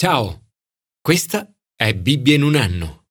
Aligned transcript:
Ciao, 0.00 0.52
questa 1.00 1.52
è 1.74 1.92
Bibbia 1.92 2.36
in 2.36 2.44
un 2.44 2.54
anno. 2.54 3.06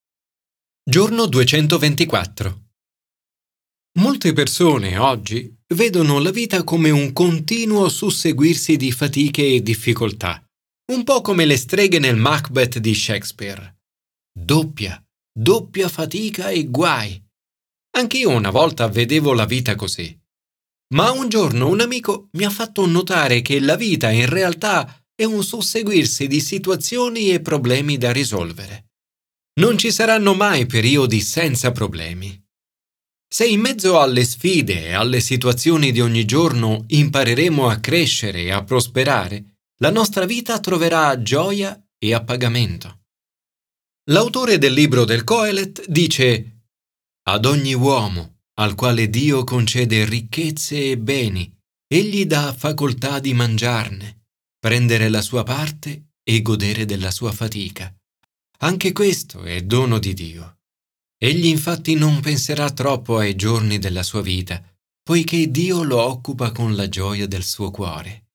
Giorno 0.90 1.25
224. 1.25 2.69
Molte 3.99 4.32
persone 4.32 4.97
oggi 4.97 5.54
vedono 5.73 6.20
la 6.20 6.31
vita 6.31 6.63
come 6.63 6.89
un 6.89 7.12
continuo 7.12 7.89
susseguirsi 7.89 8.78
di 8.78 8.94
fatiche 8.94 9.46
e 9.46 9.62
difficoltà, 9.62 10.42
un 10.94 11.04
po' 11.04 11.20
come 11.20 11.44
le 11.44 11.58
streghe 11.58 12.00
nel 12.00 12.15
Macbeth 12.15 12.78
di 12.78 12.96
Shakespeare. 12.96 13.82
Doppia, 14.32 15.06
doppia 15.38 15.90
fatica 15.90 16.52
e 16.52 16.70
guai. 16.70 17.22
Anch'io 17.98 18.30
una 18.30 18.50
volta 18.50 18.88
vedevo 18.88 19.34
la 19.34 19.46
vita 19.46 19.76
così. 19.76 20.18
Ma 20.94 21.12
un 21.12 21.28
giorno 21.28 21.68
un 21.68 21.82
amico 21.82 22.30
mi 22.38 22.46
ha 22.46 22.50
fatto 22.50 22.86
notare 22.86 23.42
che 23.42 23.60
la 23.60 23.76
vita 23.76 24.10
in 24.10 24.30
realtà 24.30 25.02
è 25.20 25.23
un 25.23 25.43
susseguirsi 25.43 26.27
di 26.27 26.39
situazioni 26.39 27.31
e 27.31 27.41
problemi 27.41 27.97
da 27.97 28.11
risolvere. 28.11 28.91
Non 29.59 29.75
ci 29.75 29.91
saranno 29.91 30.35
mai 30.35 30.67
periodi 30.67 31.21
senza 31.21 31.71
problemi. 31.71 32.39
Se 33.27 33.44
in 33.48 33.59
mezzo 33.59 33.99
alle 33.99 34.23
sfide 34.23 34.85
e 34.85 34.94
alle 34.94 35.20
situazioni 35.20 35.91
di 35.91 36.02
ogni 36.02 36.23
giorno 36.23 36.84
impareremo 36.85 37.67
a 37.67 37.80
crescere 37.80 38.44
e 38.44 38.52
a 38.52 38.63
prosperare, 38.63 39.58
la 39.80 39.89
nostra 39.89 40.25
vita 40.25 40.59
troverà 40.59 41.20
gioia 41.23 41.84
e 41.97 42.13
appagamento. 42.13 42.99
L'autore 44.11 44.59
del 44.59 44.73
libro 44.73 45.03
del 45.03 45.23
Coelet 45.23 45.84
dice 45.88 46.66
Ad 47.27 47.45
ogni 47.45 47.73
uomo, 47.73 48.41
al 48.59 48.75
quale 48.75 49.09
Dio 49.09 49.44
concede 49.44 50.05
ricchezze 50.05 50.91
e 50.91 50.97
beni, 50.99 51.52
egli 51.88 52.25
dà 52.25 52.53
facoltà 52.53 53.20
di 53.20 53.34
mangiarne 53.34 54.17
prendere 54.59 55.09
la 55.09 55.21
sua 55.21 55.43
parte 55.43 56.09
e 56.23 56.41
godere 56.41 56.85
della 56.85 57.11
sua 57.11 57.31
fatica. 57.31 57.93
Anche 58.59 58.91
questo 58.91 59.43
è 59.43 59.61
dono 59.61 59.99
di 59.99 60.13
Dio. 60.13 60.58
Egli 61.19 61.45
infatti 61.45 61.95
non 61.95 62.19
penserà 62.19 62.69
troppo 62.72 63.17
ai 63.17 63.36
giorni 63.36 63.80
della 63.80 64.03
sua 64.03 64.22
vita, 64.22 64.61
poiché 65.03 65.49
Dio 65.49 65.83
lo 65.83 66.02
occupa 66.02 66.52
con 66.52 66.75
la 66.75 66.89
gioia 66.89 67.27
del 67.27 67.44
suo 67.44 67.72
cuore. 67.72 68.25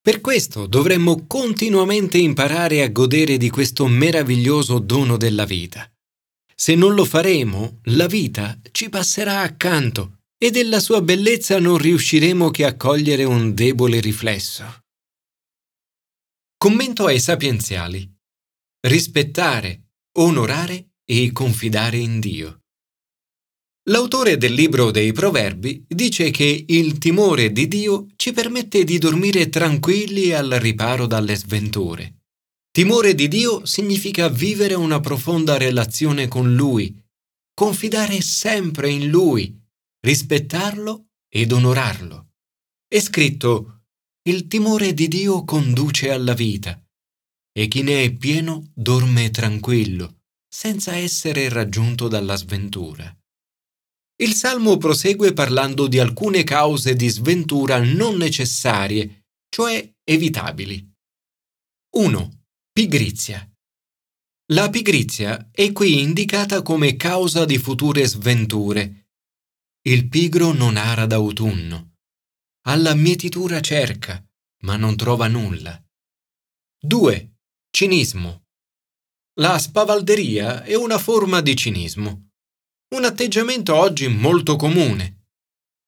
Per 0.00 0.20
questo 0.20 0.66
dovremmo 0.66 1.26
continuamente 1.26 2.18
imparare 2.18 2.82
a 2.82 2.88
godere 2.88 3.36
di 3.36 3.48
questo 3.50 3.86
meraviglioso 3.86 4.78
dono 4.78 5.16
della 5.16 5.44
vita. 5.44 5.90
Se 6.54 6.74
non 6.74 6.94
lo 6.94 7.04
faremo, 7.04 7.80
la 7.84 8.06
vita 8.06 8.58
ci 8.70 8.90
passerà 8.90 9.40
accanto 9.40 10.18
e 10.38 10.50
della 10.50 10.78
sua 10.78 11.00
bellezza 11.00 11.58
non 11.58 11.78
riusciremo 11.78 12.50
che 12.50 12.64
a 12.64 12.76
cogliere 12.76 13.24
un 13.24 13.54
debole 13.54 14.00
riflesso. 14.00 14.83
Commento 16.56 17.06
ai 17.06 17.20
sapienziali. 17.20 18.10
Rispettare, 18.86 19.90
onorare 20.18 20.92
e 21.04 21.30
confidare 21.32 21.98
in 21.98 22.20
Dio. 22.20 22.60
L'autore 23.90 24.38
del 24.38 24.54
libro 24.54 24.90
dei 24.90 25.12
Proverbi 25.12 25.84
dice 25.86 26.30
che 26.30 26.64
il 26.66 26.96
timore 26.96 27.52
di 27.52 27.68
Dio 27.68 28.06
ci 28.16 28.32
permette 28.32 28.82
di 28.84 28.96
dormire 28.96 29.50
tranquilli 29.50 30.32
al 30.32 30.50
riparo 30.52 31.06
dalle 31.06 31.36
sventure. 31.36 32.22
Timore 32.70 33.14
di 33.14 33.28
Dio 33.28 33.66
significa 33.66 34.28
vivere 34.28 34.74
una 34.74 35.00
profonda 35.00 35.58
relazione 35.58 36.28
con 36.28 36.54
Lui, 36.54 36.98
confidare 37.52 38.22
sempre 38.22 38.88
in 38.90 39.10
Lui, 39.10 39.54
rispettarlo 40.00 41.08
ed 41.28 41.52
onorarlo. 41.52 42.30
È 42.88 43.00
scritto 43.00 43.73
il 44.26 44.46
timore 44.46 44.94
di 44.94 45.06
Dio 45.06 45.44
conduce 45.44 46.10
alla 46.10 46.32
vita 46.32 46.82
e 47.52 47.68
chi 47.68 47.82
ne 47.82 48.04
è 48.04 48.12
pieno 48.12 48.70
dorme 48.72 49.30
tranquillo, 49.30 50.22
senza 50.48 50.96
essere 50.96 51.50
raggiunto 51.50 52.08
dalla 52.08 52.34
sventura. 52.34 53.14
Il 54.16 54.32
Salmo 54.32 54.78
prosegue 54.78 55.34
parlando 55.34 55.86
di 55.88 55.98
alcune 55.98 56.42
cause 56.42 56.94
di 56.94 57.08
sventura 57.08 57.84
non 57.84 58.16
necessarie, 58.16 59.26
cioè 59.50 59.92
evitabili. 60.02 60.90
1. 61.96 62.44
Pigrizia. 62.72 63.46
La 64.52 64.70
pigrizia 64.70 65.50
è 65.50 65.70
qui 65.72 66.00
indicata 66.00 66.62
come 66.62 66.96
causa 66.96 67.44
di 67.44 67.58
future 67.58 68.06
sventure. 68.06 69.10
Il 69.82 70.08
pigro 70.08 70.52
non 70.52 70.78
ara 70.78 71.04
d'autunno 71.04 71.93
alla 72.66 72.94
mietitura 72.94 73.60
cerca, 73.60 74.24
ma 74.62 74.76
non 74.76 74.96
trova 74.96 75.28
nulla. 75.28 75.78
2. 76.80 77.36
Cinismo. 77.70 78.44
La 79.38 79.58
spavalderia 79.58 80.62
è 80.62 80.74
una 80.74 80.98
forma 80.98 81.42
di 81.42 81.54
cinismo, 81.56 82.30
un 82.94 83.04
atteggiamento 83.04 83.74
oggi 83.74 84.08
molto 84.08 84.56
comune. 84.56 85.26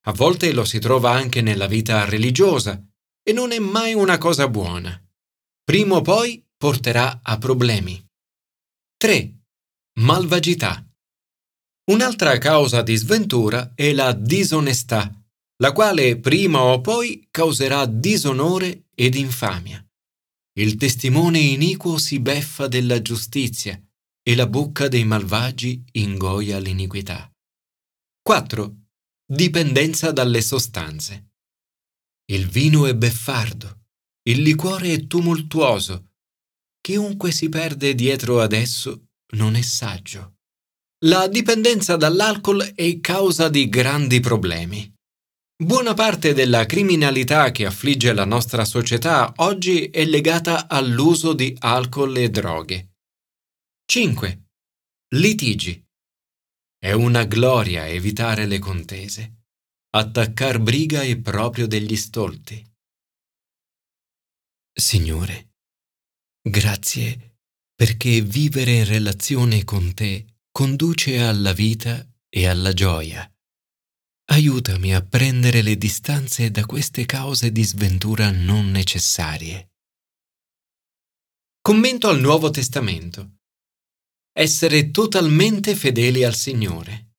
A 0.05 0.11
volte 0.11 0.53
lo 0.53 0.65
si 0.65 0.77
trova 0.79 1.11
anche 1.11 1.41
nella 1.41 1.65
vita 1.65 2.05
religiosa 2.05 2.79
e 3.23 3.33
non 3.33 3.51
è 3.51 3.59
mai 3.59 3.93
una 3.93 4.19
cosa 4.19 4.47
buona. 4.47 5.01
Prima 5.63 5.95
o 5.95 6.01
poi 6.01 6.45
porterà 6.55 7.21
a 7.23 7.37
problemi. 7.39 8.05
3. 8.97 9.39
Malvagità. 9.99 10.85
Un'altra 11.89 12.37
causa 12.37 12.83
di 12.83 12.95
sventura 12.95 13.71
è 13.73 13.93
la 13.93 14.13
disonestà 14.13 15.11
la 15.59 15.71
quale 15.71 16.19
prima 16.19 16.61
o 16.61 16.81
poi 16.81 17.27
causerà 17.31 17.85
disonore 17.85 18.85
ed 18.93 19.15
infamia. 19.15 19.83
Il 20.57 20.75
testimone 20.75 21.39
iniquo 21.39 21.97
si 21.97 22.19
beffa 22.19 22.67
della 22.67 23.01
giustizia 23.01 23.79
e 24.21 24.35
la 24.35 24.47
bocca 24.47 24.87
dei 24.87 25.05
malvagi 25.05 25.83
ingoia 25.93 26.59
l'iniquità. 26.59 27.31
4. 28.21 28.75
Dipendenza 29.25 30.11
dalle 30.11 30.41
sostanze. 30.41 31.31
Il 32.29 32.47
vino 32.47 32.85
è 32.85 32.95
beffardo, 32.95 33.85
il 34.27 34.41
liquore 34.41 34.93
è 34.93 35.07
tumultuoso. 35.07 36.09
Chiunque 36.81 37.31
si 37.31 37.49
perde 37.49 37.95
dietro 37.95 38.41
ad 38.41 38.51
esso 38.53 39.07
non 39.35 39.55
è 39.55 39.61
saggio. 39.61 40.35
La 41.05 41.27
dipendenza 41.27 41.95
dall'alcol 41.95 42.61
è 42.73 42.99
causa 42.99 43.49
di 43.49 43.69
grandi 43.69 44.19
problemi. 44.19 44.93
Buona 45.59 45.95
parte 45.95 46.35
della 46.35 46.67
criminalità 46.67 47.49
che 47.49 47.65
affligge 47.65 48.13
la 48.13 48.25
nostra 48.25 48.63
società 48.63 49.33
oggi 49.37 49.89
è 49.89 50.05
legata 50.05 50.67
all'uso 50.67 51.33
di 51.33 51.55
alcol 51.57 52.15
e 52.17 52.29
droghe. 52.29 52.91
5. 53.85 54.49
Litigi. 55.15 55.83
È 56.77 56.91
una 56.91 57.23
gloria 57.23 57.87
evitare 57.87 58.45
le 58.45 58.59
contese. 58.59 59.45
Attaccar 59.95 60.59
briga 60.59 61.01
è 61.01 61.17
proprio 61.17 61.65
degli 61.65 61.95
stolti. 61.95 62.63
Signore, 64.71 65.55
grazie 66.39 67.39
perché 67.73 68.21
vivere 68.21 68.73
in 68.73 68.85
relazione 68.85 69.63
con 69.63 69.91
te 69.95 70.41
conduce 70.51 71.17
alla 71.19 71.53
vita 71.53 72.07
e 72.29 72.45
alla 72.45 72.73
gioia. 72.73 73.27
Aiutami 74.29 74.93
a 74.93 75.01
prendere 75.01 75.61
le 75.61 75.77
distanze 75.77 76.51
da 76.51 76.65
queste 76.65 77.05
cause 77.05 77.49
di 77.49 77.63
sventura 77.63 78.29
non 78.29 78.69
necessarie. 78.71 79.69
Commento 81.61 82.09
al 82.09 82.19
Nuovo 82.19 82.49
Testamento. 82.49 83.37
Essere 84.33 84.91
totalmente 84.91 85.75
fedeli 85.75 86.25
al 86.25 86.35
Signore. 86.35 87.13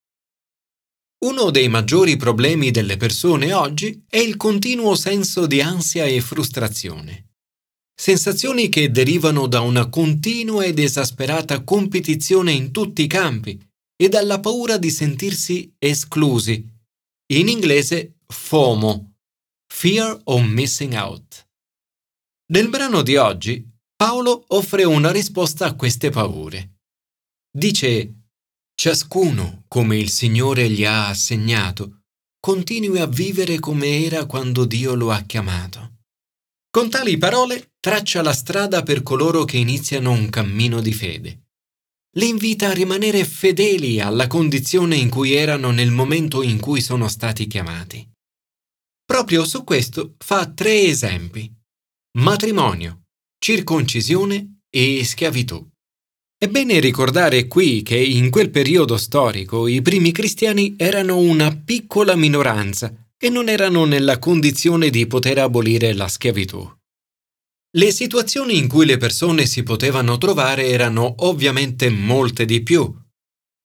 Uno 1.24 1.48
dei 1.50 1.68
maggiori 1.68 2.16
problemi 2.16 2.70
delle 2.70 2.98
persone 2.98 3.54
oggi 3.54 4.04
è 4.06 4.18
il 4.18 4.36
continuo 4.36 4.94
senso 4.94 5.46
di 5.46 5.62
ansia 5.62 6.04
e 6.04 6.20
frustrazione. 6.20 7.30
Sensazioni 7.98 8.68
che 8.68 8.90
derivano 8.90 9.46
da 9.46 9.60
una 9.60 9.88
continua 9.88 10.62
ed 10.62 10.78
esasperata 10.78 11.64
competizione 11.64 12.52
in 12.52 12.70
tutti 12.70 13.00
i 13.00 13.06
campi 13.06 13.58
e 13.96 14.08
dalla 14.10 14.40
paura 14.40 14.76
di 14.76 14.90
sentirsi 14.90 15.74
esclusi 15.78 16.76
in 17.30 17.48
inglese 17.48 18.20
FOMO, 18.26 19.16
Fear 19.70 20.20
of 20.24 20.40
Missing 20.46 20.94
Out. 20.94 21.46
Nel 22.52 22.70
brano 22.70 23.02
di 23.02 23.16
oggi 23.16 23.70
Paolo 23.94 24.44
offre 24.48 24.84
una 24.84 25.10
risposta 25.10 25.66
a 25.66 25.74
queste 25.74 26.08
paure. 26.08 26.78
Dice, 27.50 28.30
ciascuno, 28.74 29.64
come 29.68 29.98
il 29.98 30.08
Signore 30.08 30.70
gli 30.70 30.86
ha 30.86 31.08
assegnato, 31.08 32.04
continui 32.40 32.98
a 32.98 33.06
vivere 33.06 33.58
come 33.58 34.04
era 34.04 34.24
quando 34.24 34.64
Dio 34.64 34.94
lo 34.94 35.10
ha 35.10 35.20
chiamato. 35.20 35.96
Con 36.70 36.88
tali 36.88 37.18
parole 37.18 37.72
traccia 37.78 38.22
la 38.22 38.32
strada 38.32 38.82
per 38.82 39.02
coloro 39.02 39.44
che 39.44 39.58
iniziano 39.58 40.12
un 40.12 40.30
cammino 40.30 40.80
di 40.80 40.94
fede 40.94 41.47
li 42.16 42.28
invita 42.28 42.68
a 42.68 42.72
rimanere 42.72 43.24
fedeli 43.24 44.00
alla 44.00 44.26
condizione 44.26 44.96
in 44.96 45.10
cui 45.10 45.34
erano 45.34 45.70
nel 45.70 45.90
momento 45.90 46.42
in 46.42 46.58
cui 46.58 46.80
sono 46.80 47.08
stati 47.08 47.46
chiamati. 47.46 48.08
Proprio 49.04 49.44
su 49.44 49.64
questo 49.64 50.14
fa 50.18 50.46
tre 50.46 50.82
esempi. 50.82 51.52
Matrimonio, 52.18 53.04
circoncisione 53.38 54.60
e 54.70 55.04
schiavitù. 55.04 55.66
È 56.36 56.46
bene 56.48 56.78
ricordare 56.78 57.46
qui 57.46 57.82
che 57.82 57.98
in 57.98 58.30
quel 58.30 58.50
periodo 58.50 58.96
storico 58.96 59.66
i 59.66 59.82
primi 59.82 60.12
cristiani 60.12 60.74
erano 60.76 61.18
una 61.18 61.54
piccola 61.56 62.14
minoranza 62.14 62.94
e 63.18 63.28
non 63.28 63.48
erano 63.48 63.84
nella 63.84 64.18
condizione 64.18 64.90
di 64.90 65.06
poter 65.06 65.38
abolire 65.38 65.92
la 65.94 66.06
schiavitù. 66.06 66.77
Le 67.76 67.90
situazioni 67.92 68.56
in 68.56 68.66
cui 68.66 68.86
le 68.86 68.96
persone 68.96 69.44
si 69.44 69.62
potevano 69.62 70.16
trovare 70.16 70.68
erano 70.68 71.16
ovviamente 71.18 71.90
molte 71.90 72.46
di 72.46 72.62
più. 72.62 72.90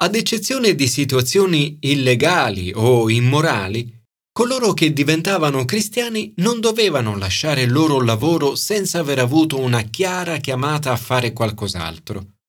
Ad 0.02 0.16
eccezione 0.16 0.76
di 0.76 0.90
situazioni 0.90 1.78
illegali 1.80 2.74
o 2.76 3.10
immorali, 3.10 4.04
coloro 4.34 4.74
che 4.74 4.92
diventavano 4.92 5.64
cristiani 5.64 6.34
non 6.38 6.60
dovevano 6.60 7.18
lasciare 7.18 7.62
il 7.62 7.72
loro 7.72 8.02
lavoro 8.02 8.56
senza 8.56 9.00
aver 9.00 9.20
avuto 9.20 9.58
una 9.58 9.84
chiara 9.84 10.36
chiamata 10.38 10.92
a 10.92 10.98
fare 10.98 11.32
qualcos'altro. 11.32 12.40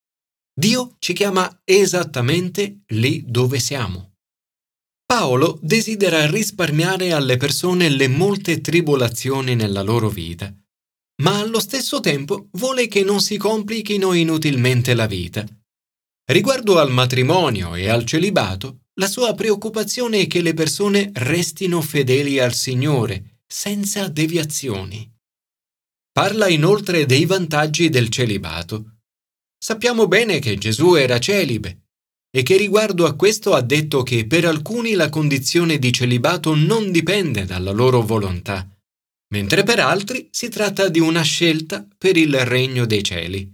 Dio 0.53 0.97
ci 0.99 1.13
chiama 1.13 1.61
esattamente 1.63 2.83
lì 2.89 3.23
dove 3.25 3.61
siamo. 3.61 4.15
Paolo 5.07 5.61
desidera 5.63 6.29
risparmiare 6.29 7.13
alle 7.13 7.37
persone 7.37 7.89
le 7.91 8.09
molte 8.09 8.61
tribolazioni 8.61 9.55
nella 9.55 9.83
loro 9.83 10.09
vita 10.09 10.53
ma 11.23 11.39
allo 11.39 11.61
stesso 11.61 12.01
tempo 12.01 12.49
vuole 12.53 12.89
che 12.89 13.05
non 13.05 13.21
si 13.21 13.37
complichino 13.37 14.13
inutilmente 14.15 14.95
la 14.95 15.07
vita. 15.07 15.47
Riguardo 16.27 16.79
al 16.79 16.91
matrimonio 16.91 17.75
e 17.75 17.89
al 17.89 18.05
celibato, 18.05 18.81
la 18.95 19.07
sua 19.07 19.35
preoccupazione 19.35 20.21
è 20.21 20.27
che 20.27 20.41
le 20.41 20.55
persone 20.55 21.11
restino 21.15 21.81
fedeli 21.81 22.39
al 22.39 22.55
Signore, 22.55 23.43
senza 23.47 24.09
deviazioni. 24.09 25.09
Parla 26.11 26.49
inoltre 26.49 27.07
dei 27.07 27.27
vantaggi 27.27 27.89
del 27.91 28.09
celibato. 28.09 29.01
Sappiamo 29.59 30.07
bene 30.07 30.39
che 30.39 30.57
Gesù 30.57 30.95
era 30.95 31.19
celibe 31.19 31.83
e 32.35 32.43
che 32.43 32.57
riguardo 32.57 33.07
a 33.07 33.15
questo 33.15 33.55
ha 33.55 33.61
detto 33.61 34.03
che 34.03 34.27
per 34.27 34.45
alcuni 34.45 34.95
la 34.95 35.09
condizione 35.09 35.79
di 35.79 35.93
celibato 35.93 36.55
non 36.55 36.91
dipende 36.91 37.45
dalla 37.45 37.71
loro 37.71 38.03
volontà 38.03 38.74
mentre 39.35 39.65
per 39.65 39.81
altri 39.81 40.29
si 40.31 40.49
tratta 40.49 40.89
di 40.89 41.01
una 41.01 41.23
scelta 41.23 41.85
per 41.99 42.17
il 42.17 42.45
regno 42.45 42.87
dei 42.87 43.03
cieli. 43.03 43.53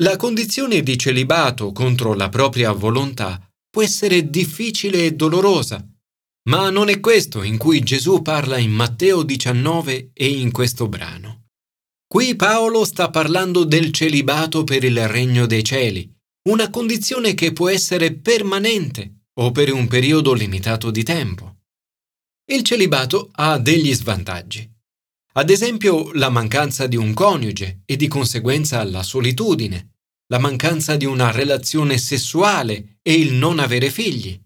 La 0.00 0.16
condizione 0.16 0.82
di 0.82 0.98
celibato 0.98 1.72
contro 1.72 2.12
la 2.12 2.28
propria 2.28 2.72
volontà 2.72 3.40
può 3.70 3.82
essere 3.82 4.28
difficile 4.28 5.06
e 5.06 5.14
dolorosa, 5.14 5.82
ma 6.50 6.68
non 6.68 6.90
è 6.90 7.00
questo 7.00 7.42
in 7.42 7.56
cui 7.56 7.80
Gesù 7.80 8.20
parla 8.20 8.58
in 8.58 8.70
Matteo 8.70 9.22
19 9.22 10.10
e 10.12 10.28
in 10.28 10.52
questo 10.52 10.88
brano. 10.88 11.46
Qui 12.06 12.36
Paolo 12.36 12.84
sta 12.84 13.08
parlando 13.08 13.64
del 13.64 13.90
celibato 13.92 14.62
per 14.62 14.84
il 14.84 15.08
regno 15.08 15.46
dei 15.46 15.64
cieli, 15.64 16.06
una 16.50 16.68
condizione 16.68 17.32
che 17.32 17.54
può 17.54 17.70
essere 17.70 18.12
permanente 18.12 19.22
o 19.40 19.52
per 19.52 19.72
un 19.72 19.88
periodo 19.88 20.34
limitato 20.34 20.90
di 20.90 21.02
tempo. 21.02 21.56
Il 22.50 22.62
celibato 22.62 23.30
ha 23.32 23.58
degli 23.58 23.94
svantaggi. 23.94 24.76
Ad 25.38 25.50
esempio 25.50 26.12
la 26.14 26.30
mancanza 26.30 26.88
di 26.88 26.96
un 26.96 27.14
coniuge 27.14 27.82
e 27.84 27.94
di 27.94 28.08
conseguenza 28.08 28.82
la 28.82 29.04
solitudine, 29.04 29.98
la 30.32 30.40
mancanza 30.40 30.96
di 30.96 31.04
una 31.04 31.30
relazione 31.30 31.96
sessuale 31.96 32.98
e 33.02 33.14
il 33.14 33.34
non 33.34 33.60
avere 33.60 33.88
figli. 33.88 34.36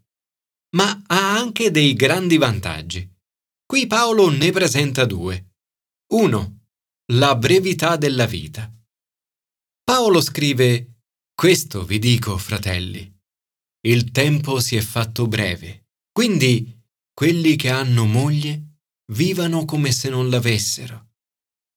Ma 0.77 1.03
ha 1.07 1.35
anche 1.39 1.71
dei 1.71 1.95
grandi 1.95 2.37
vantaggi. 2.37 3.11
Qui 3.65 3.87
Paolo 3.87 4.29
ne 4.29 4.51
presenta 4.51 5.07
due. 5.07 5.55
1. 6.13 6.59
La 7.15 7.37
brevità 7.37 7.97
della 7.97 8.27
vita. 8.27 8.71
Paolo 9.83 10.21
scrive, 10.21 10.97
Questo 11.35 11.87
vi 11.87 11.99
dico, 11.99 12.37
fratelli, 12.37 13.11
il 13.87 14.11
tempo 14.11 14.61
si 14.61 14.77
è 14.77 14.83
fatto 14.83 15.27
breve, 15.27 15.87
quindi 16.13 16.79
quelli 17.15 17.57
che 17.57 17.71
hanno 17.71 18.05
moglie 18.05 18.72
vivano 19.13 19.65
come 19.65 19.93
se 19.93 20.09
non 20.09 20.31
l'avessero, 20.31 21.11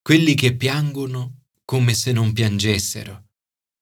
quelli 0.01 0.35
che 0.35 0.55
piangono 0.55 1.43
come 1.65 1.93
se 1.93 2.11
non 2.11 2.31
piangessero, 2.31 3.25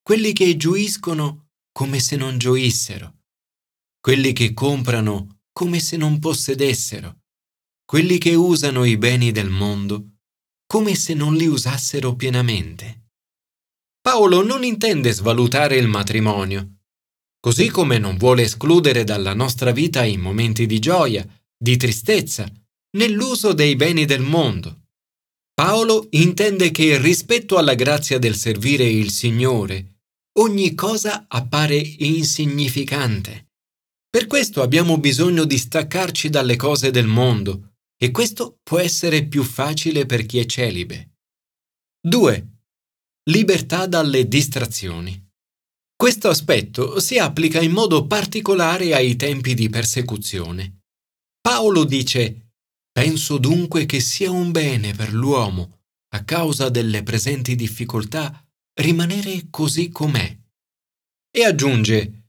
quelli 0.02 0.34
che 0.34 0.58
gioiscono 0.58 1.50
come 1.72 2.00
se 2.00 2.16
non 2.16 2.38
gioissero, 2.38 3.20
quelli 4.00 4.34
che 4.34 4.54
comprano 4.54 5.42
come 5.52 5.80
se 5.80 5.98
non 5.98 6.20
possedessero, 6.20 7.20
quelli 7.86 8.18
che 8.18 8.34
usano 8.34 8.86
i 8.86 8.98
beni 8.98 9.32
del 9.32 9.50
mondo 9.50 10.08
come 10.66 10.96
se 10.96 11.14
non 11.14 11.36
li 11.36 11.46
usassero 11.46 12.16
pienamente. 12.16 13.10
Paolo 14.02 14.44
non 14.44 14.64
intende 14.64 15.12
svalutare 15.12 15.76
il 15.76 15.88
matrimonio, 15.88 16.80
così 17.40 17.70
come 17.70 18.00
non 18.00 18.18
vuole 18.18 18.44
escludere 18.44 19.04
dalla 19.04 19.36
nostra 19.36 19.72
vita 19.72 20.04
i 20.04 20.18
momenti 20.18 20.66
di 20.66 20.80
gioia, 20.80 21.24
di 21.56 21.78
tristezza, 21.78 22.52
nell'uso 22.98 23.54
dei 23.54 23.76
beni 23.76 24.06
del 24.06 24.22
mondo. 24.22 24.82
Paolo 25.54 26.08
intende 26.12 26.72
che 26.72 26.98
rispetto 26.98 27.58
alla 27.58 27.76
grazia 27.76 28.18
del 28.18 28.36
servire 28.36 28.86
il 28.86 29.12
Signore, 29.12 30.00
ogni 30.40 30.74
cosa 30.74 31.26
appare 31.28 31.76
insignificante. 31.76 33.52
Per 34.10 34.28
questo 34.28 34.62
abbiamo 34.62 34.98
bisogno 34.98 35.44
di 35.44 35.58
staccarci 35.58 36.30
dalle 36.30 36.56
cose 36.56 36.92
del 36.92 37.08
mondo 37.08 37.76
e 37.98 38.12
questo 38.12 38.60
può 38.64 38.80
essere 38.80 39.26
più 39.26 39.44
facile 39.44 40.06
per 40.06 40.26
chi 40.26 40.40
è 40.40 40.46
celibe. 40.46 41.14
2. 42.06 42.48
Libertà 43.30 43.88
dalle 43.88 44.28
distrazioni. 44.28 45.20
Questo 45.96 46.28
aspetto 46.28 47.00
si 47.00 47.18
applica 47.18 47.62
in 47.62 47.72
modo 47.72 48.06
particolare 48.06 48.94
ai 48.94 49.16
tempi 49.16 49.54
di 49.54 49.70
persecuzione. 49.70 50.82
Paolo 51.40 51.86
dice 51.86 52.43
Penso 52.94 53.40
dunque 53.40 53.88
che 53.88 54.00
sia 54.00 54.30
un 54.30 54.52
bene 54.52 54.94
per 54.94 55.12
l'uomo, 55.12 55.80
a 56.14 56.24
causa 56.24 56.70
delle 56.70 57.02
presenti 57.02 57.56
difficoltà, 57.56 58.46
rimanere 58.80 59.48
così 59.50 59.90
com'è. 59.90 60.40
E 61.36 61.44
aggiunge, 61.44 62.28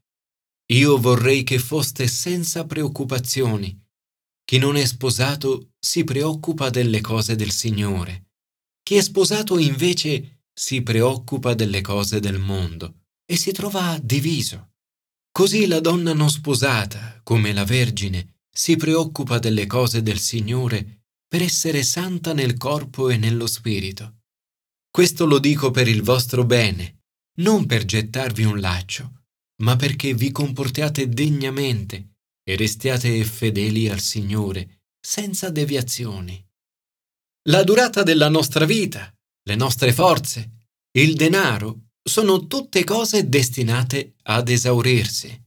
Io 0.73 0.99
vorrei 0.99 1.45
che 1.45 1.59
foste 1.59 2.09
senza 2.09 2.65
preoccupazioni. 2.65 3.79
Chi 4.43 4.57
non 4.57 4.77
è 4.77 4.85
sposato 4.87 5.75
si 5.79 6.05
preoccupa 6.05 6.71
delle 6.71 7.03
cose 7.03 7.37
del 7.37 7.51
Signore. 7.51 8.31
Chi 8.83 8.95
è 8.97 9.03
sposato 9.03 9.59
invece 9.59 10.45
si 10.55 10.83
preoccupa 10.83 11.53
delle 11.53 11.83
cose 11.83 12.21
del 12.21 12.39
mondo 12.39 13.03
e 13.27 13.37
si 13.37 13.53
trova 13.53 13.99
diviso. 14.03 14.73
Così 15.31 15.67
la 15.67 15.81
donna 15.81 16.15
non 16.15 16.31
sposata, 16.31 17.21
come 17.23 17.53
la 17.53 17.65
Vergine, 17.65 18.34
si 18.57 18.77
preoccupa 18.77 19.39
delle 19.41 19.67
cose 19.67 20.01
del 20.03 20.21
Signore 20.21 21.03
per 21.27 21.43
essere 21.43 21.83
santa 21.83 22.33
nel 22.33 22.57
corpo 22.57 23.11
e 23.11 23.17
nello 23.17 23.49
spirito. 23.49 24.21
Questo 24.89 25.27
lo 25.27 25.41
dico 25.41 25.73
per 25.73 25.89
il 25.89 26.03
vostro 26.03 26.45
bene, 26.45 27.01
non 27.41 27.67
per 27.67 27.85
gettarvi 27.85 28.45
un 28.45 28.61
laccio, 28.61 29.25
ma 29.63 29.75
perché 29.75 30.15
vi 30.15 30.31
comportiate 30.31 31.09
degnamente 31.09 32.19
e 32.45 32.55
restiate 32.55 33.25
fedeli 33.25 33.89
al 33.89 33.99
Signore, 33.99 34.83
senza 35.01 35.51
deviazioni. 35.51 36.41
La 37.49 37.65
durata 37.65 38.05
della 38.05 38.29
nostra 38.29 38.65
vita, 38.65 39.13
le 39.43 39.55
nostre 39.57 39.93
forze, 39.93 40.69
il 40.93 41.15
denaro 41.17 41.89
sono 42.03 42.47
tutte 42.47 42.85
cose 42.85 43.29
destinate 43.29 44.15
ad 44.23 44.49
esaurirsi. 44.49 45.44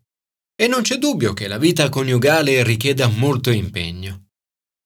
E 0.59 0.65
non 0.65 0.81
c'è 0.81 0.97
dubbio 0.97 1.33
che 1.33 1.47
la 1.47 1.59
vita 1.59 1.87
coniugale 1.87 2.63
richieda 2.63 3.07
molto 3.07 3.51
impegno. 3.51 4.29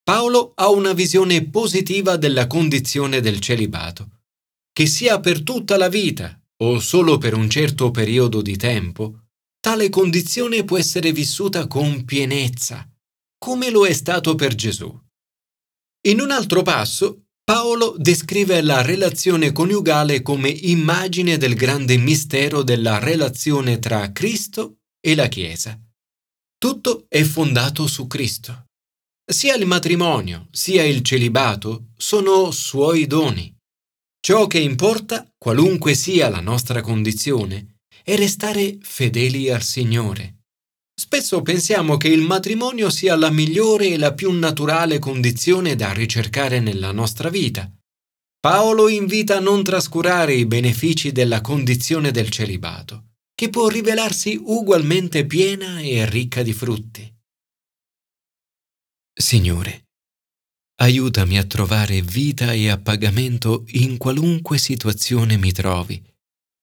Paolo 0.03 0.51
ha 0.55 0.69
una 0.69 0.91
visione 0.91 1.47
positiva 1.47 2.17
della 2.17 2.45
condizione 2.45 3.21
del 3.21 3.39
celibato. 3.39 4.23
Che 4.73 4.85
sia 4.85 5.21
per 5.21 5.43
tutta 5.43 5.77
la 5.77 5.87
vita 5.87 6.37
o 6.63 6.79
solo 6.79 7.17
per 7.17 7.33
un 7.33 7.49
certo 7.49 7.89
periodo 7.89 8.41
di 8.41 8.57
tempo, 8.57 9.27
tale 9.61 9.87
condizione 9.87 10.65
può 10.65 10.77
essere 10.77 11.13
vissuta 11.13 11.67
con 11.67 12.03
pienezza, 12.03 12.85
come 13.37 13.69
lo 13.69 13.85
è 13.85 13.93
stato 13.93 14.35
per 14.35 14.53
Gesù. 14.55 14.93
In 16.07 16.19
un 16.19 16.31
altro 16.31 16.63
passo, 16.63 17.27
Paolo 17.45 17.95
descrive 17.97 18.61
la 18.61 18.81
relazione 18.81 19.53
coniugale 19.53 20.21
come 20.21 20.49
immagine 20.49 21.37
del 21.37 21.55
grande 21.55 21.95
mistero 21.95 22.61
della 22.61 22.99
relazione 22.99 23.79
tra 23.79 24.11
Cristo 24.11 24.80
e 25.01 25.15
la 25.15 25.27
Chiesa. 25.27 25.77
Tutto 26.57 27.05
è 27.09 27.23
fondato 27.23 27.87
su 27.87 28.07
Cristo. 28.07 28.67
Sia 29.25 29.55
il 29.55 29.65
matrimonio 29.65 30.47
sia 30.51 30.83
il 30.83 31.01
celibato 31.01 31.87
sono 31.97 32.51
suoi 32.51 33.07
doni. 33.07 33.53
Ciò 34.19 34.45
che 34.45 34.59
importa, 34.59 35.27
qualunque 35.37 35.95
sia 35.95 36.29
la 36.29 36.41
nostra 36.41 36.81
condizione, 36.81 37.77
è 38.03 38.15
restare 38.15 38.77
fedeli 38.81 39.49
al 39.49 39.63
Signore. 39.63 40.41
Spesso 40.93 41.41
pensiamo 41.41 41.97
che 41.97 42.09
il 42.09 42.21
matrimonio 42.21 42.91
sia 42.91 43.15
la 43.15 43.31
migliore 43.31 43.87
e 43.87 43.97
la 43.97 44.13
più 44.13 44.31
naturale 44.31 44.99
condizione 44.99 45.75
da 45.75 45.91
ricercare 45.93 46.59
nella 46.59 46.91
nostra 46.91 47.29
vita. 47.29 47.71
Paolo 48.39 48.87
invita 48.87 49.37
a 49.37 49.39
non 49.39 49.63
trascurare 49.63 50.33
i 50.33 50.45
benefici 50.45 51.11
della 51.11 51.41
condizione 51.41 52.11
del 52.11 52.29
celibato, 52.29 53.10
che 53.41 53.49
può 53.49 53.69
rivelarsi 53.69 54.39
ugualmente 54.39 55.25
piena 55.25 55.79
e 55.79 56.07
ricca 56.07 56.43
di 56.43 56.53
frutti. 56.53 57.11
Signore, 59.11 59.87
aiutami 60.75 61.39
a 61.39 61.43
trovare 61.45 62.03
vita 62.03 62.53
e 62.53 62.69
appagamento 62.69 63.63
in 63.69 63.97
qualunque 63.97 64.59
situazione 64.59 65.37
mi 65.37 65.51
trovi, 65.51 65.99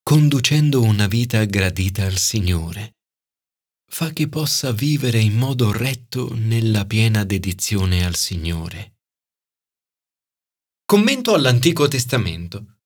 conducendo 0.04 0.80
una 0.80 1.08
vita 1.08 1.44
gradita 1.46 2.04
al 2.04 2.16
Signore. 2.16 2.98
Fa 3.90 4.12
che 4.12 4.28
possa 4.28 4.70
vivere 4.70 5.18
in 5.18 5.34
modo 5.34 5.72
retto 5.72 6.32
nella 6.32 6.86
piena 6.86 7.24
dedizione 7.24 8.06
al 8.06 8.14
Signore. 8.14 8.98
Commento 10.84 11.34
all'Antico 11.34 11.88
Testamento. 11.88 12.77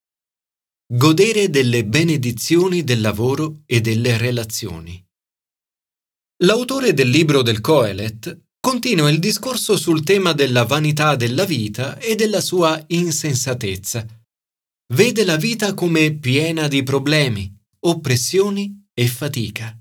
Godere 0.94 1.48
delle 1.48 1.86
benedizioni 1.86 2.84
del 2.84 3.00
lavoro 3.00 3.62
e 3.64 3.80
delle 3.80 4.18
relazioni. 4.18 5.02
L'autore 6.44 6.92
del 6.92 7.08
libro 7.08 7.40
del 7.40 7.62
Coelet 7.62 8.42
continua 8.60 9.08
il 9.08 9.18
discorso 9.18 9.78
sul 9.78 10.02
tema 10.02 10.34
della 10.34 10.66
vanità 10.66 11.16
della 11.16 11.46
vita 11.46 11.96
e 11.96 12.14
della 12.14 12.42
sua 12.42 12.78
insensatezza. 12.88 14.06
Vede 14.92 15.24
la 15.24 15.36
vita 15.36 15.72
come 15.72 16.12
piena 16.12 16.68
di 16.68 16.82
problemi, 16.82 17.50
oppressioni 17.86 18.84
e 18.92 19.06
fatica. 19.06 19.74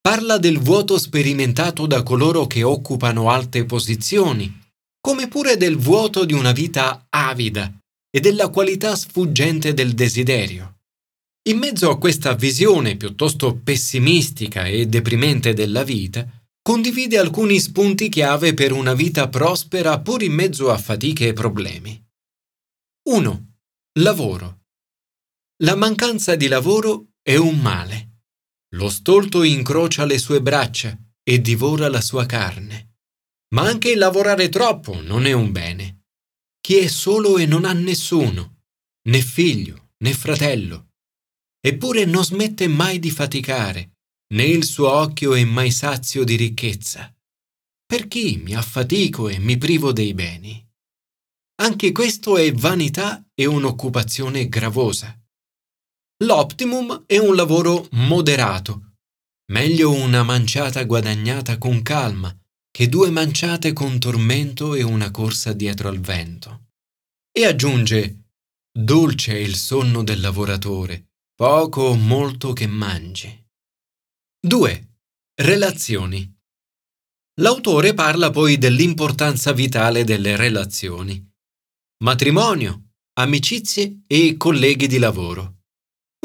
Parla 0.00 0.38
del 0.38 0.58
vuoto 0.58 0.96
sperimentato 0.96 1.84
da 1.84 2.02
coloro 2.02 2.46
che 2.46 2.62
occupano 2.62 3.28
alte 3.28 3.66
posizioni 3.66 4.50
come 5.02 5.28
pure 5.28 5.58
del 5.58 5.76
vuoto 5.76 6.24
di 6.24 6.32
una 6.32 6.52
vita 6.52 7.08
avida 7.10 7.70
e 8.14 8.20
della 8.20 8.48
qualità 8.48 8.94
sfuggente 8.94 9.74
del 9.74 9.92
desiderio. 9.92 10.82
In 11.48 11.58
mezzo 11.58 11.90
a 11.90 11.98
questa 11.98 12.34
visione 12.34 12.96
piuttosto 12.96 13.56
pessimistica 13.56 14.66
e 14.66 14.86
deprimente 14.86 15.52
della 15.52 15.82
vita, 15.82 16.24
condivide 16.62 17.18
alcuni 17.18 17.58
spunti 17.58 18.08
chiave 18.08 18.54
per 18.54 18.70
una 18.70 18.94
vita 18.94 19.28
prospera 19.28 20.00
pur 20.00 20.22
in 20.22 20.32
mezzo 20.32 20.70
a 20.70 20.78
fatiche 20.78 21.26
e 21.26 21.32
problemi. 21.32 22.00
1. 23.08 23.46
Lavoro. 23.98 24.60
La 25.64 25.74
mancanza 25.74 26.36
di 26.36 26.46
lavoro 26.46 27.14
è 27.20 27.34
un 27.34 27.58
male. 27.58 28.10
Lo 28.76 28.90
stolto 28.90 29.42
incrocia 29.42 30.04
le 30.04 30.18
sue 30.18 30.40
braccia 30.40 30.96
e 31.22 31.40
divora 31.40 31.88
la 31.88 32.00
sua 32.00 32.26
carne. 32.26 32.94
Ma 33.54 33.62
anche 33.62 33.96
lavorare 33.96 34.48
troppo 34.48 35.00
non 35.00 35.26
è 35.26 35.32
un 35.32 35.50
bene. 35.50 35.83
Chi 36.66 36.78
è 36.78 36.86
solo 36.86 37.36
e 37.36 37.44
non 37.44 37.66
ha 37.66 37.74
nessuno, 37.74 38.62
né 39.10 39.20
figlio 39.20 39.90
né 39.98 40.14
fratello, 40.14 40.92
eppure 41.60 42.06
non 42.06 42.24
smette 42.24 42.68
mai 42.68 42.98
di 42.98 43.10
faticare, 43.10 43.98
né 44.32 44.44
il 44.44 44.64
suo 44.64 44.90
occhio 44.90 45.34
è 45.34 45.44
mai 45.44 45.70
sazio 45.70 46.24
di 46.24 46.36
ricchezza. 46.36 47.14
Per 47.84 48.08
chi 48.08 48.38
mi 48.38 48.54
affatico 48.54 49.28
e 49.28 49.38
mi 49.38 49.58
privo 49.58 49.92
dei 49.92 50.14
beni? 50.14 50.66
Anche 51.60 51.92
questo 51.92 52.38
è 52.38 52.50
vanità 52.50 53.22
e 53.34 53.44
un'occupazione 53.44 54.48
gravosa. 54.48 55.14
L'optimum 56.24 57.04
è 57.04 57.18
un 57.18 57.34
lavoro 57.34 57.88
moderato, 57.90 58.94
meglio 59.52 59.92
una 59.92 60.22
manciata 60.22 60.82
guadagnata 60.84 61.58
con 61.58 61.82
calma, 61.82 62.34
che 62.76 62.88
due 62.88 63.08
manciate 63.08 63.72
con 63.72 64.00
tormento 64.00 64.74
e 64.74 64.82
una 64.82 65.12
corsa 65.12 65.52
dietro 65.52 65.88
al 65.88 66.00
vento. 66.00 66.70
E 67.30 67.46
aggiunge, 67.46 68.30
dolce 68.76 69.34
è 69.34 69.38
il 69.38 69.54
sonno 69.54 70.02
del 70.02 70.18
lavoratore, 70.20 71.12
poco 71.36 71.82
o 71.82 71.94
molto 71.94 72.52
che 72.52 72.66
mangi. 72.66 73.30
2. 74.44 74.96
Relazioni. 75.40 76.28
L'autore 77.40 77.94
parla 77.94 78.30
poi 78.30 78.58
dell'importanza 78.58 79.52
vitale 79.52 80.02
delle 80.02 80.34
relazioni. 80.34 81.24
Matrimonio, 82.02 82.94
amicizie 83.20 84.02
e 84.08 84.36
colleghi 84.36 84.88
di 84.88 84.98
lavoro. 84.98 85.60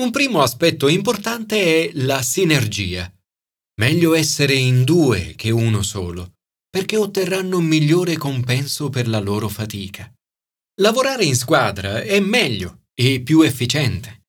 Un 0.02 0.10
primo 0.10 0.42
aspetto 0.42 0.88
importante 0.88 1.62
è 1.62 1.92
la 1.94 2.24
sinergia. 2.24 3.08
Meglio 3.80 4.16
essere 4.16 4.56
in 4.56 4.84
due 4.84 5.36
che 5.36 5.52
uno 5.52 5.84
solo 5.84 6.38
perché 6.70 6.98
otterranno 6.98 7.60
migliore 7.60 8.16
compenso 8.18 8.90
per 8.90 9.08
la 9.08 9.20
loro 9.20 9.50
fatica. 9.50 10.12
Lavorare 10.82 11.26
in 11.26 11.36
squadra 11.36 12.02
è 12.02 12.20
meglio 12.20 12.84
e 12.94 13.22
più 13.22 13.42
efficiente. 13.42 14.28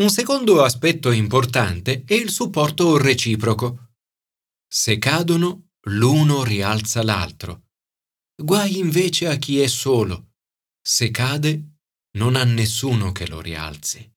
Un 0.00 0.10
secondo 0.10 0.62
aspetto 0.62 1.10
importante 1.10 2.04
è 2.06 2.14
il 2.14 2.30
supporto 2.30 2.96
reciproco. 2.98 3.94
Se 4.68 4.98
cadono, 4.98 5.70
l'uno 5.88 6.44
rialza 6.44 7.02
l'altro. 7.02 7.64
Guai 8.40 8.78
invece 8.78 9.26
a 9.26 9.36
chi 9.36 9.60
è 9.60 9.66
solo. 9.66 10.34
Se 10.80 11.10
cade, 11.10 11.78
non 12.18 12.36
ha 12.36 12.44
nessuno 12.44 13.10
che 13.10 13.26
lo 13.26 13.40
rialzi. 13.40 14.08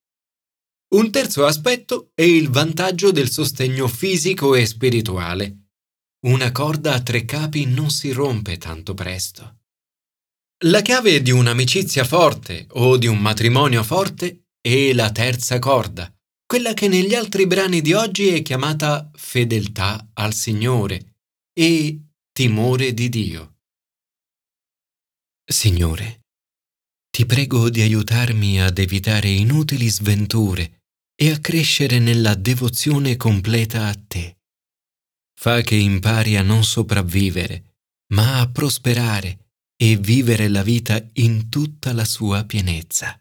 Un 0.93 1.09
terzo 1.09 1.45
aspetto 1.45 2.11
è 2.13 2.23
il 2.23 2.49
vantaggio 2.49 3.11
del 3.11 3.29
sostegno 3.29 3.87
fisico 3.87 4.53
e 4.53 4.65
spirituale 4.65 5.60
una 6.27 6.51
corda 6.51 6.93
a 6.93 7.01
tre 7.01 7.25
capi 7.25 7.65
non 7.65 7.89
si 7.89 8.11
rompe 8.11 8.57
tanto 8.57 8.93
presto. 8.93 9.59
La 10.65 10.81
chiave 10.81 11.21
di 11.21 11.31
un'amicizia 11.31 12.03
forte 12.03 12.67
o 12.71 12.97
di 12.97 13.07
un 13.07 13.17
matrimonio 13.17 13.83
forte 13.83 14.49
è 14.61 14.93
la 14.93 15.11
terza 15.11 15.57
corda, 15.57 16.13
quella 16.45 16.73
che 16.73 16.87
negli 16.87 17.15
altri 17.15 17.47
brani 17.47 17.81
di 17.81 17.93
oggi 17.93 18.27
è 18.27 18.41
chiamata 18.43 19.09
fedeltà 19.15 20.09
al 20.13 20.33
Signore 20.33 21.15
e 21.53 21.99
timore 22.31 22.93
di 22.93 23.09
Dio. 23.09 23.55
Signore, 25.43 26.25
ti 27.09 27.25
prego 27.25 27.69
di 27.69 27.81
aiutarmi 27.81 28.61
ad 28.61 28.77
evitare 28.77 29.29
inutili 29.29 29.89
sventure 29.89 30.83
e 31.15 31.31
a 31.31 31.39
crescere 31.39 31.99
nella 31.99 32.35
devozione 32.35 33.17
completa 33.17 33.87
a 33.87 33.95
te. 34.07 34.40
Fa 35.43 35.61
che 35.61 35.73
impari 35.73 36.37
a 36.37 36.43
non 36.43 36.63
sopravvivere, 36.63 37.77
ma 38.13 38.41
a 38.41 38.51
prosperare 38.51 39.55
e 39.75 39.97
vivere 39.97 40.47
la 40.47 40.61
vita 40.61 41.03
in 41.13 41.49
tutta 41.49 41.93
la 41.93 42.05
sua 42.05 42.43
pienezza. 42.43 43.19